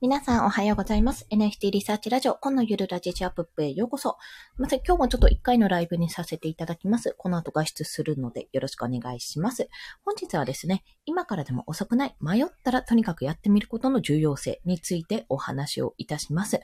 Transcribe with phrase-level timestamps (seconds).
[0.00, 1.26] 皆さんおはようございます。
[1.32, 4.16] NFT リサーチラジオ、このゆるラジチアップへようこそ。
[4.56, 7.16] まず今日もちょっと1回のライブにさせていただきます。
[7.18, 9.68] この後外出するのでよろしくお願いします。
[10.04, 16.60] 本日はですね、今からでも遅くない、迷ったらとにかくやってみることの重要性についてお話をいたします。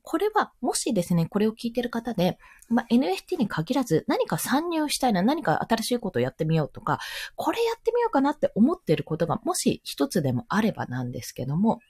[0.00, 2.38] これは、もしですね、これを聞いている方で、
[2.70, 7.00] まあ、NFT に限らず何か参入したいな、何か新しいことをやってみようとか、
[7.36, 11.80] これやってみようかなって思っていることがもし一つでもあればなんですけども、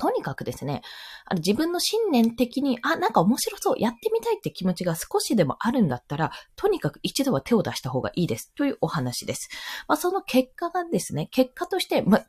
[0.00, 0.82] とにかくですね、
[1.24, 8.52] あの自分の信念的に、あ、なんか面白そう、やってみたいって気持ちが少しでもあるんだったら、とにかく一度は手を出した方がいいです。
[8.54, 9.48] というお話です。
[9.88, 12.20] まあ、その結果がですね、結果として、ま、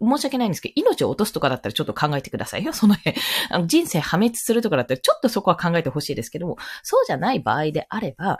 [0.00, 2.72] 申し訳ないんですけど、命を落とすとかだったらちょっと考えてくださいよ。
[2.74, 3.16] その辺。
[3.50, 8.38] あの人生破滅するとかだったらちょっとそこは考えてほしいですけども、そうじゃない場合であれば、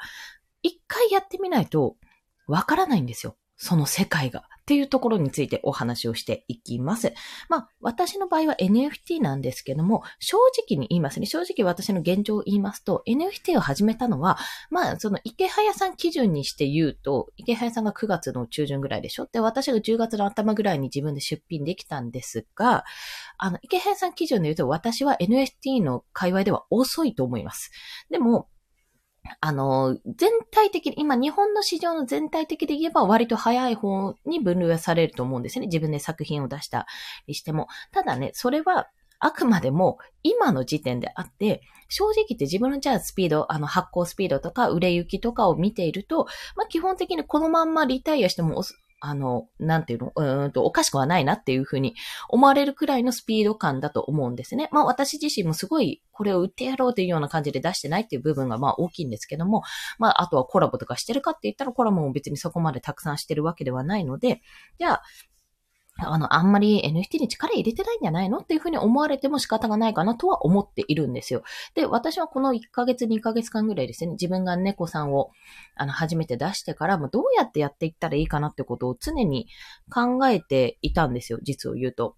[0.62, 1.96] 一回やってみないと
[2.46, 3.36] わからないんですよ。
[3.56, 4.44] その世界が。
[4.64, 7.12] っていうところについてお話をしていきます。
[7.50, 11.26] まあ、私の場合は NFT なんですけども、正直に言いますね。
[11.26, 14.38] 正直私の現状を言いますと、NFT を始めたのは、
[14.70, 19.28] まあ、その池早さん基準にして言うと、池早さんが9月の中旬ぐらいでしょ？
[19.30, 22.84] で、私が10月の頭ぐらいに自分で出品できたんですが、
[23.36, 27.70] あの、池早さん基準で言うと、私は NFT の界隈では遅いと思います。
[28.10, 28.48] でも、
[29.40, 35.66] あの、全体的に、今日本の市場の全体的で言えば割と早い方に分類はされると思うんですね。
[35.66, 36.86] 自分で作品を出した
[37.26, 37.68] りしても。
[37.92, 48.62] ただね、それはあくまでも今の時点であって、正直言って自分のじゃあスピード、あの発行スピードとか売れ行きとかを見ていると、まあ基本的にこのまんまリタイアしても
[49.06, 51.94] あの、なんていうの、うんと、おかしくはないなっていうふうに
[52.30, 54.70] 思われるくらいのスピード感だと思うんですね。
[54.72, 59.62] まあ私自身もすごいこれを売ってやろうというような感じで出してないっていう部分がまあ大きいんですけども、
[59.98, 64.40] まああとはコラボとかしてるかって言ったらコラボも別にそこまでたくさんしてるわけではないので、
[64.78, 65.02] じゃあ、
[65.96, 71.44] あの、あんまり NFT に力入れてないんじゃないのっていうふうに思われても仕方がないかなとは思っているんですよ。
[71.74, 75.30] で、私はこの1ヶ月、2ヶ月間ぐらいですね、自分が猫さんを、
[75.76, 79.46] あの、初めて出してから、もうどうやってやっていったらいいかなってことを常に
[79.92, 82.16] 考えていたんですよ、実を言うと。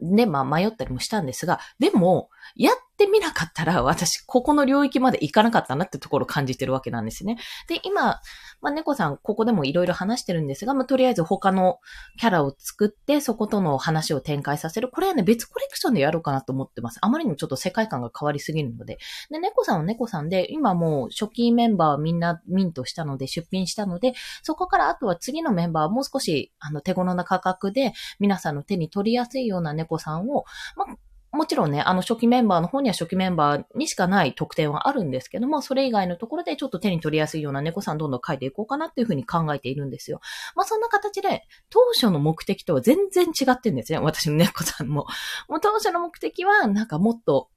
[0.00, 7.38] で、まあ迷ったりもしたんですが、でも、やっってみなかったら私、ここの領域まで行かなかったなってところを感じてるわけなんですね。
[7.68, 8.20] で、今、
[8.60, 11.78] まあ猫さん、ここでもいろいろ話してるんですが、まあとりあえず他の
[12.18, 14.88] キャラを作って、そことの話を展開させる。
[14.88, 16.98] これはね、別コレクションでやろうかなと思ってます。
[17.00, 18.98] あまりにもちょっと世界観が変わりすぎるので。
[19.30, 30.44] で、猫さんは猫さんで、今もう初期メンバーみんなミントしたので、出品したので、そこからあとは次のメンバーはもう少し、あの、手頃な価格で、皆さんの手に取りやすいような猫さんを、
[30.76, 30.96] まあ、
[31.32, 40.20] もちろんね、あの初期メンバーの方には初期メンバーにしかない特典はあるんですけども、それ以外のところでちょっと手に取りやすいような猫さんどんどん書いていこうかなっていうふうに考えているんですよ。
[40.54, 43.98] まあそんな形で、当初の目的とは全然違ってんですね。
[43.98, 45.06] 私の猫さんも。
[45.48, 47.48] もう当初の目的は、なんかもっと、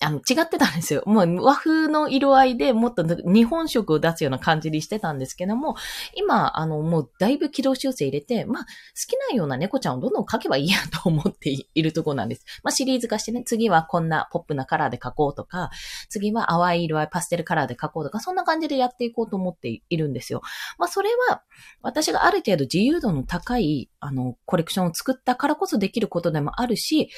[0.00, 1.02] あの、違ってたんですよ。
[1.06, 5.76] もう和風の色合いでもっと日本色を出すような感じにしてたんですけども、
[6.14, 8.68] 今、あの、もうだいぶ軌道修正入れて、まあ、好
[9.08, 12.44] きなような猫ちゃんをどんどん描けばいいやと思っているところなんです。
[12.62, 15.70] まあ、シリーズ化してね、次はこんなポップなカラーで描こうとか、
[16.08, 20.42] 次は淡い色合いパステルカラーで描こうとか、そんな感じでやっていこうと思っているんですよ。
[20.78, 21.42] まあ、それは、
[21.82, 27.10] 私がある程度自由度の高い、あの、コレクションを作ったからこそできることでもあるし、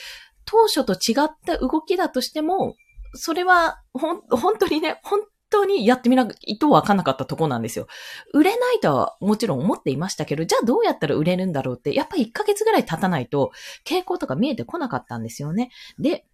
[0.50, 2.74] 当初と違った動きだとしても、
[3.14, 7.86] それは、ほん、本当にね、本当にやってみないとわかんなかったとこなんですよ。
[8.32, 13.52] 売れないとはもちろん思っていましたけど、じゃあどうやったら売れるんだろうって、やっぱ1ヶ月ぐらい経たないと、
[13.86, 15.70] 傾向とか見えてこなかったんですよね。
[15.98, 16.24] で、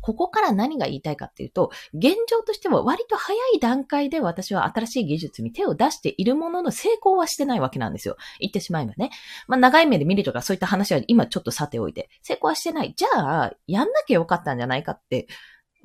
[0.00, 8.16] ここから何が言いたいかっていうと、現状としては割と早い段階で私は新しい技術に手を出しているものの成功はしてないわけなんですよ。
[8.40, 9.10] 言ってしまえばね。
[9.48, 12.94] まあ長い目で見るとかそういった話は今ちょっとさておいて、成功はしてない。
[12.96, 13.08] じゃ
[13.44, 15.26] あ、やんなきゃよかったんじゃないかって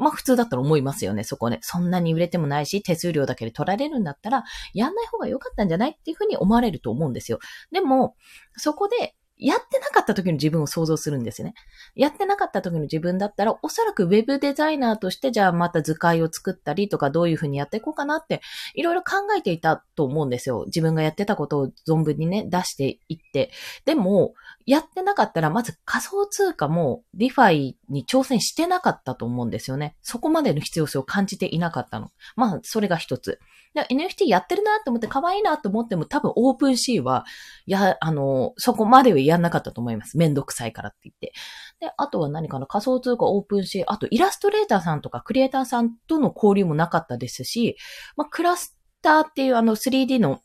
[0.02, 1.60] まあ普通だったら思いますよね、そこね。
[1.62, 7.38] そんなに売れてもないし、手数料だけで取られるんだったら、やんない方が良かったんじゃないっていうふうに思われると思うんですよ。
[7.72, 8.16] でも、
[8.58, 11.56] そこで、やってなかった時の自分を想像するんですね。
[11.96, 18.42] やってなかった時の自分だったら、おそらくウェブデザイナーとして、じゃあまた図解を作ったりとか、どういうふうにやっていこうかなって、
[18.76, 20.66] いろいろ考えていたと思うんですよ。
[20.68, 23.52] 自分がやってたことを存分にね、出していって。
[23.86, 24.36] でも、
[24.66, 29.96] やってなかったら、まず仮想通貨も DeFi に挑戦してなかったと思うんですよね。
[30.02, 32.10] そこまでの必要性を感じていなかったの。
[32.36, 33.40] まあ、それが一つ。
[33.74, 37.26] NFT やってるなと思って可愛いなと思っても多分 OpenSea は、
[37.66, 40.18] や、あの、そこまではやんなかったと思います。
[40.18, 41.34] めんどくさいからって言って。
[41.80, 42.66] で、あとは何かな？
[42.68, 47.78] 仮想通貨 OpenSea、あとイラストレーターさんとかクリエイターさんとの交流もなかったですし、
[48.18, 50.42] まあ、クラスターっていうあの 3D の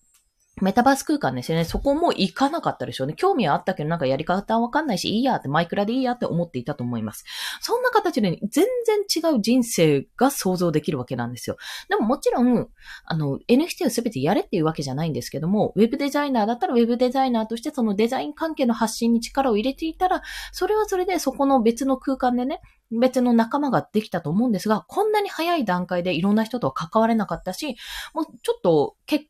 [0.63, 1.65] メタバース空間ですよね。
[1.65, 3.15] そこも行かなかったでしょうね。
[3.15, 7.27] 興味はあったけど、なんかやり方はわかんないし、いいやって、マイクラでいいやって思っていたと思います。
[7.61, 11.59] そんな形で、全然違う人生が想像できるわけなんですよ。
[11.91, 12.69] でももちろん、
[13.05, 27.77] あの、NFT を全てやれっていうわけじゃないんですけども、ウェブデザイナーだったらウェブデザイナーとしてそのデザイン関係の発信に力を入れていたら、それはそれでそこの別の空間でね、別の仲間ができたと思うんですが、こんなに早い段階でいろんな人とは関われなかったし、
[28.15, 29.26] もうちょっと結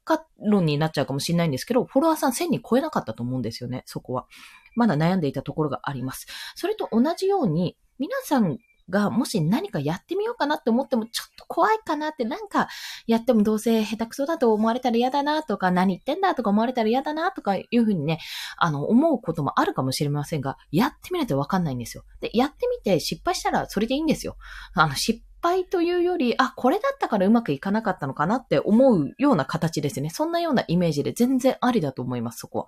[0.56, 4.26] 論になっちゃうかもしれないんですけど、フォロワーさん1000人超えなかったと思うんですよね、そこは。
[4.74, 6.26] まだ悩んでいたところがあります。
[6.54, 8.58] それと同じように、皆さん
[8.88, 12.68] がもし何かやってみようかなって思ってもちょっと怖いかなってなんか
[13.06, 18.20] やってもどうせ下手くそだと思われたら嫌だなとか何言ってんだとか思われたら嫌だなとかいうふうにね、
[18.56, 22.04] あの思うこともあるかもしれませんが、やってみないとわかんないんですよ。
[22.20, 24.36] で、やってみて失敗したらそれでいいんですよ。
[24.74, 30.10] あの失敗というより、あ、これだったからうまくいかなかったのかなって思うような形ですね。
[30.10, 32.66] そんなようなイメージで全然ありだと思います、そこは。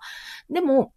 [0.49, 0.93] でも、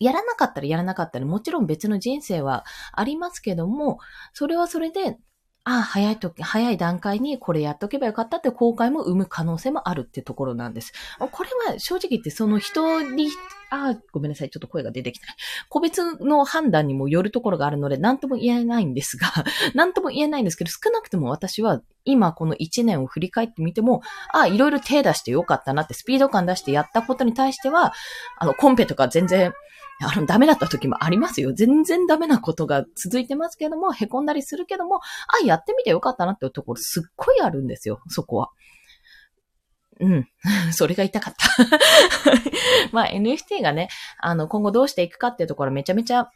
[0.00, 3.98] やらなかったらやらなかったら、もちろん別の人生はありますけども、
[4.32, 5.18] それはそれで、
[5.64, 10.92] ああ、早い時、早い段階にこれやっとけばよかったって後悔も生む可能性もあるってところなんです。
[11.18, 13.28] これは正直言ってその人に、
[13.70, 15.26] ああ、ごめんなさい、ちょっと声が出てきた。
[15.68, 19.28] 個別の判断にもよるところがあるので、何とも言えないんですが、
[19.74, 27.92] 何とも言えないんですけど、少なくとも私は今この1年を振り返ってみても、ああ、いろいろ手出してよかったなって、スピード感出してやったことに対しては、
[28.38, 29.52] あの、コンペとか全然、
[30.00, 31.52] あの、ダメだった時もありますよ。
[31.52, 35.00] 全然ダメなことが続いてますけども、凹んだりするけども、
[35.42, 38.50] あ、やってみてよかったなっていうところすっごいあるんですよ、そこは。
[40.00, 40.28] うん。
[40.72, 41.48] それが痛かった。
[42.92, 46.30] まあ NFT がね、あの、今後どうしていくかっていうところめちゃめちゃ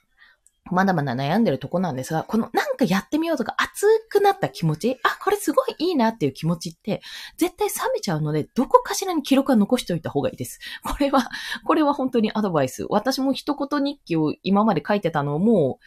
[0.70, 7.02] まだまだ悩んでるとこなんですが、このなんかやってみようとか熱くなった気持ち、あ、これすごいいいなっていう気持ちって、
[7.36, 10.60] 絶対冷めちゃうので、どこかしらに記録は残しておいた方がいいです。
[10.84, 11.28] これは、
[11.66, 12.86] これは本当にアドバイス。
[12.88, 15.78] 私も一言日記を今まで書いてたのをも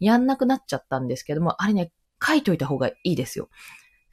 [0.00, 1.92] うやんなくなっちゃったんですけども、あれね、
[2.22, 3.48] 書いといた方がいいですよ。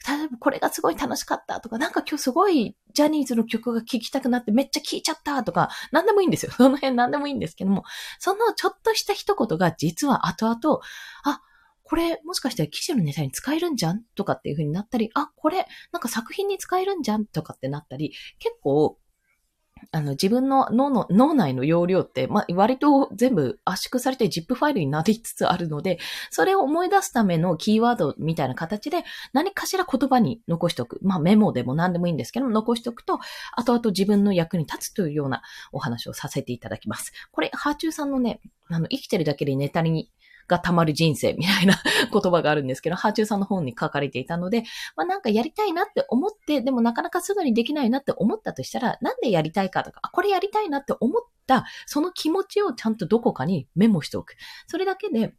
[0.08, 6.52] 例えばこれがすごい楽しかったとか、なんか今日すごいジャニーズの曲が聴きたくなってめっちゃ聴いちゃったとか、なんでもいいんですよ。
[6.58, 7.84] その辺なんでもいいんですけども、
[8.20, 10.80] そのちょっとした一言が実は後々、
[11.24, 11.42] あ、
[11.84, 14.04] これもしかしたら記事のネタに使えるんじゃん？
[14.16, 17.26] とかっていう風になったり、あ、これなんか作品に使えるんじゃん？
[17.26, 18.98] とかってなったり、結構
[19.92, 26.00] あの、自分の脳の、脳内の容量って、ま、割と全部圧縮されて ZIP ファイルになりつつあるので、
[26.30, 31.00] それを思い出すためのキーワードみたいな形で、何かしら言葉に残しておく。
[31.02, 33.20] まあ、メモでも何でもいいんですけど、残しておくと、
[33.56, 35.42] 後々自分の役に立つというような
[35.72, 37.12] お話をさせていただきます。
[37.32, 38.40] これ、ハーチューさんのね、
[38.70, 40.10] あの、生きてるだけでネタに
[40.52, 41.82] がたまる人生みたいな
[42.12, 44.64] 言葉があるんですけど、ハーチューさんの本に書かれていたので、
[44.98, 54.36] まあなんかやりたいなって思って、でもなかなかすぐにできないなって思ったとしたら、なんでやりたいかとか、あ、これやりたいなって思った、その気持ちをちゃんとどこかにメモしておく。
[54.68, 55.34] それだけで、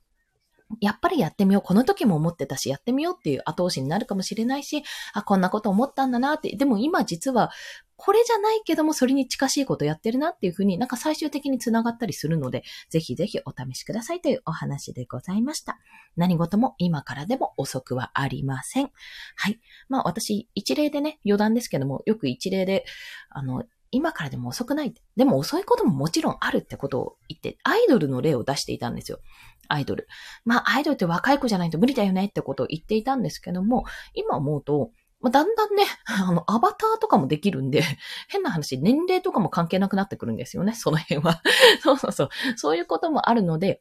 [0.81, 1.63] やっぱりやってみよう。
[1.63, 4.83] この時も思ってたし、やってみようっていう後押しになるかもしれないし、
[5.13, 6.55] あ、こんなこと思ったんだなって。
[6.57, 7.51] でも今実は、
[7.97, 15.79] これじゃないけども、それに近しいことやってるなっていうふうになんか最終的に繋がったりするので、ぜひぜひお試しくださいというお話でございました。
[16.17, 18.91] 何事も今からでも遅くはありません。
[19.37, 19.61] はい。
[19.89, 22.85] まあ私、一例でね、余談ですけども、よく一例で、
[23.31, 24.95] あの、今からでも遅くない。
[25.17, 29.21] でも遅いことももちろんあるってことを言って、アイドルの例を出していたんですよ。
[29.69, 30.09] アイドル。
[30.45, 34.91] まあ、アイドルって若い子じゃないと無理だよねってことを言っていたんですけども、今思うと、
[35.21, 37.83] まあ、だんだんね、 あの、アバターとかもできるんで、
[38.29, 41.43] 変な話、年齢とかも関係なくなってくるんですよね、その辺は。
[41.83, 42.29] そうそうそう。
[42.57, 43.81] そういうこともあるので、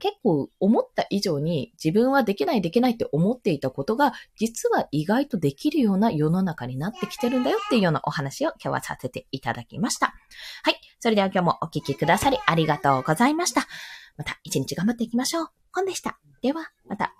[0.00, 10.14] 結構思った以上に自分はできないできないって思っていたことが実は意外とできるような世の中になってきてるんだよっていうようなお話を今日はさせていただきました。
[10.62, 10.80] はい。
[11.00, 13.66] それでは今日もお聴きくださりありがとうございました。
[14.16, 15.48] また一日頑張っていきましょう。
[15.72, 16.18] 本でした。
[16.40, 17.14] では、また。